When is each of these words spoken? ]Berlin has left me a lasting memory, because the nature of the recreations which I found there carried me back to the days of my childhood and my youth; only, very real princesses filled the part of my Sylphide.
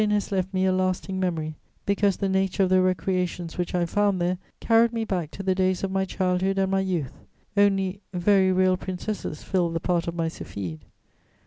]Berlin 0.01 0.09
has 0.15 0.31
left 0.31 0.51
me 0.51 0.65
a 0.65 0.71
lasting 0.73 1.19
memory, 1.19 1.53
because 1.85 2.17
the 2.17 2.27
nature 2.27 2.63
of 2.63 2.69
the 2.69 2.81
recreations 2.81 3.59
which 3.59 3.75
I 3.75 3.85
found 3.85 4.19
there 4.19 4.39
carried 4.59 4.91
me 4.91 5.05
back 5.05 5.29
to 5.29 5.43
the 5.43 5.53
days 5.53 5.83
of 5.83 5.91
my 5.91 6.05
childhood 6.05 6.57
and 6.57 6.71
my 6.71 6.79
youth; 6.79 7.13
only, 7.55 8.01
very 8.11 8.51
real 8.51 8.77
princesses 8.77 9.43
filled 9.43 9.75
the 9.75 9.79
part 9.79 10.07
of 10.07 10.15
my 10.15 10.27
Sylphide. 10.27 10.85